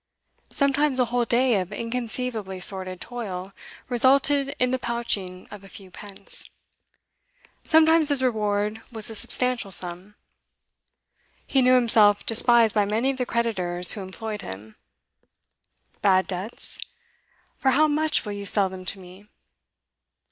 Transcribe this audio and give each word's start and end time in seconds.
Sometimes 0.49 0.97
a 0.97 1.05
whole 1.13 1.25
day 1.25 1.59
of 1.61 1.71
inconceivably 1.71 2.59
sordid 2.59 2.99
toil 2.99 3.53
resulted 3.87 4.55
in 4.57 4.71
the 4.71 4.79
pouching 4.79 5.47
of 5.51 5.63
a 5.63 5.69
few 5.69 5.91
pence; 5.91 6.49
sometimes 7.63 8.09
his 8.09 8.23
reward 8.23 8.81
was 8.91 9.11
a 9.11 9.15
substantial 9.15 9.69
sum. 9.69 10.15
He 11.45 11.61
knew 11.61 11.75
himself 11.75 12.25
despised 12.25 12.73
by 12.73 12.83
many 12.85 13.11
of 13.11 13.17
the 13.17 13.27
creditors 13.27 13.91
who 13.91 14.01
employed 14.01 14.41
him. 14.41 14.75
'Bad 16.01 16.25
debts? 16.25 16.79
For 17.57 17.69
how 17.69 17.87
much 17.87 18.25
will 18.25 18.33
you 18.33 18.47
sell 18.47 18.69
them 18.69 18.85
to 18.85 18.97
me? 18.97 19.27